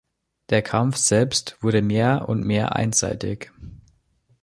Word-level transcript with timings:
Der 0.49 0.63
Kampf 0.63 0.97
selbst 0.97 1.57
wurde 1.61 1.83
mehr 1.83 2.27
und 2.27 2.43
mehr 2.43 2.75
einseitig. 2.75 3.51